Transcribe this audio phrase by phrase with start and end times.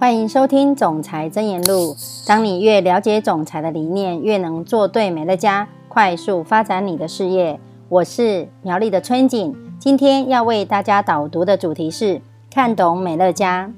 [0.00, 1.94] 欢迎收听《总裁真言录》。
[2.26, 7.60] 当你越了解总裁的理念，越能做对美乐家，快速发展你的事业。
[7.90, 13.70] 我是苗栗的春景，今天要为大家导读的主题是看懂美乐家。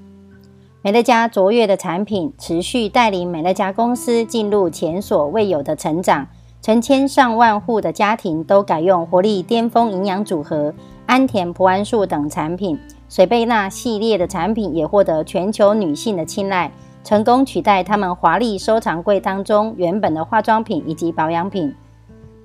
[0.83, 6.29] 美乐家卓越的产品，持续带领美乐家公司进入前所未有的成长。
[6.61, 10.73] 成千上万户的家庭都改用活力巅峰营养组合、
[11.07, 12.79] 安田葡安素等产品。
[13.13, 16.73] 水贝娜系列的产品也获得全球女性的青睐，
[17.05, 21.75] 成功取代他们华丽收藏柜当中原本的化妆品以及保养品。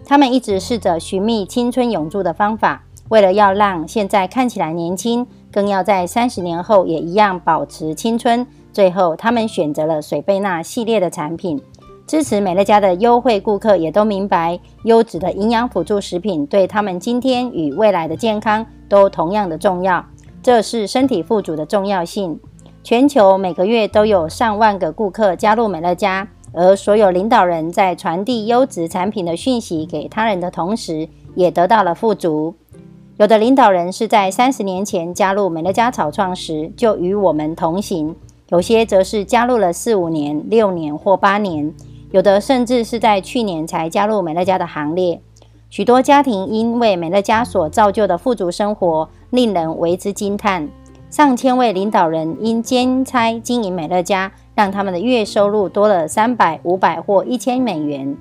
[0.05, 8.45] 他们一直试着寻觅青春永驻的方法，为了要让现在看起来年轻，更要在三十年后也一样保持青春。
[8.73, 11.61] 最后，他们选择了水贝娜系列的产品。
[12.05, 20.05] 支持美乐家的优惠顾客也都明白，优质的营养辅助食品对他们今天与未来的健康都同样的重要。
[20.47, 22.39] 这是身体富足的重要性。
[22.81, 32.55] 全球每个月都有上万个顾客加入美乐家，而所有领导人在传递优质产品的讯息给他人的同时，也得到了富足。
[33.17, 38.15] 有的领导人是在三十年前加入美乐家草创时就与我们同行，
[38.47, 41.73] 有些则是加入了四五年、六年或八年，
[42.11, 45.19] 有的甚至是在去年才加入美乐家的行列。
[45.69, 50.69] 许多家庭因为美乐家所造就的富足生活，令人为之惊叹。
[51.09, 58.15] 上千位领导人因兼差经营美乐家，让他们的月收入多了三百、五百或一千美元。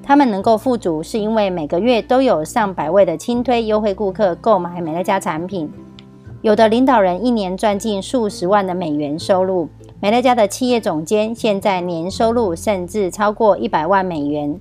[0.00, 5.68] 他们能够富足，是因为每个月都有上百位的轻推优惠顾客购买美乐家产品。
[6.40, 9.68] 有的领导人一年赚进数十万的美元收入。
[10.00, 14.60] 美乐家的企业总监现在年收入甚至超过一百万美元。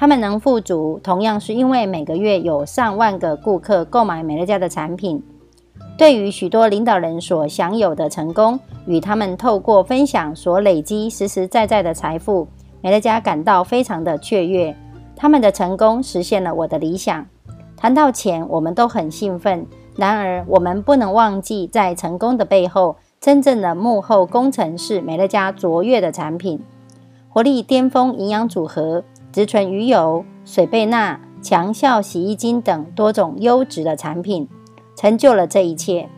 [0.00, 5.20] 他们能富足，同样是因为每个月有上万个顾客购买美乐家的产品。
[5.96, 12.46] 对于许多领导人所享有的成功，与他们透过分享所累积实实在在的财富，
[12.80, 14.72] 美乐家感到非常的雀跃。
[15.16, 17.26] 他们的成功实现了我的理想。
[17.76, 19.66] 谈到钱，我们都很兴奋。
[19.96, 26.60] 然而，我们不能忘记，在成功的背后，真正的幕后工程是美乐家卓越的产品——
[27.28, 29.02] 活力巅峰营养组合。
[29.38, 34.48] 植醇鱼油、水贝纳、强效洗衣精等多种优质的产品，
[34.96, 36.08] 成就了这一切。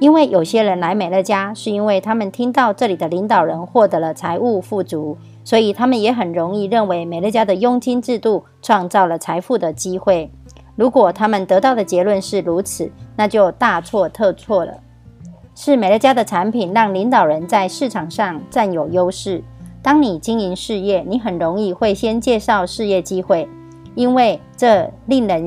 [0.00, 10.32] 因为有些人来美乐家，是因为他们听到这里的领导人获得了财务富足，所以他们也很容易认为美乐家的佣金制度创造了财富的机会。
[10.74, 14.74] 如果他们得到的结论是如此，那就大错特错了。
[15.54, 19.44] 是美乐家的产品让领导人在市场上占有优势。
[19.84, 23.46] 当你经营事业，你很容易会先介绍事业机会，
[23.94, 25.46] 因为这令人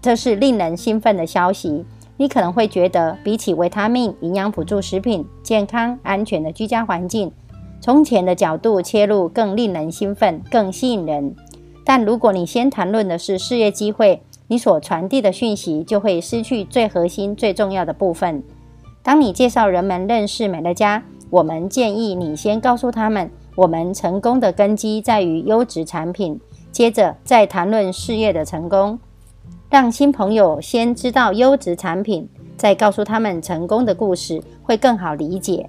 [0.00, 1.84] 这是令人兴奋的消息。
[2.16, 7.30] 你可能会觉得，比起维他命、营养辅助食品、健康安全的居家环境，
[7.78, 11.36] 从钱的角度切入更令人兴奋、更吸引人。
[11.84, 18.42] 但如果你先谈论的是事业机会，你所传递的讯息就会失去最核心、最重要的部分。
[19.02, 23.30] 当你介绍人们认识美乐家，我们建议你先告诉他们。
[23.54, 26.40] 我们成功的根基在于优质产品，
[26.72, 28.98] 接着再谈论事业的成功。
[29.70, 35.68] 让新朋友先知道优质产品，再告诉他们成功的故事，会更好理解。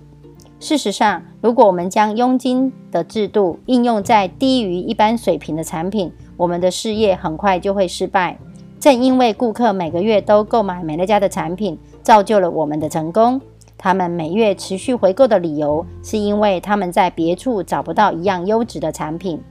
[0.59, 8.37] 事实上，如果我们将佣金的制度应用在低于一般水平的产品，我们的事业很快就会失败。
[8.79, 13.41] 正因为顾客每个月都购买美乐家的产品，造就了我们的成功。
[13.77, 19.41] 他们每月持续回购的理由，是因为他们在别处找不到一样优质的产品。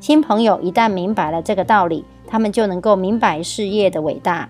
[0.00, 4.48] 新朋友一旦明白了这个道理，他们就能够明白事业的伟大。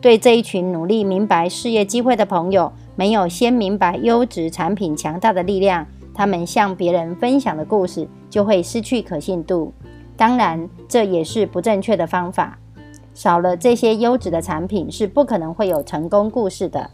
[0.00, 9.72] 对这一群努力明白事业机会的朋友，没有先明白优质产品强大的力量，他们向别人分享的故事就会失去可信度。
[10.16, 12.58] 当然，这也是不正确的方法。
[13.14, 16.90] 少了这些优质的产品，是不可能会有成功故事的。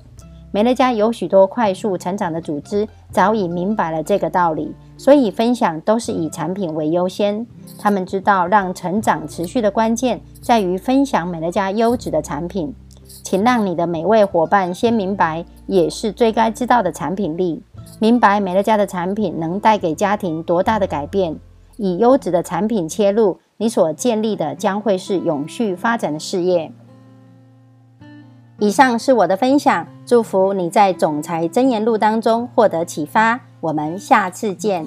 [0.50, 7.46] 美乐家有许多快速成长的组织，早已明白了这个道理，所以分享都是以产品为优先。
[7.78, 12.74] 他们知道，让成长持续的关键在于分享美乐家优质的产品。
[13.22, 17.62] 请让你的每位伙伴先明白，也是最该知道的产品力。
[17.98, 21.36] 明白美乐家的产品能带给家庭多大的改变。
[21.76, 26.72] 以优质的产品切入，你所建立的将会是永续发展的事业。
[28.60, 33.38] 以上是我的分享，祝福你在总裁箴言录当中获得启发。
[33.60, 34.84] 我们下次见。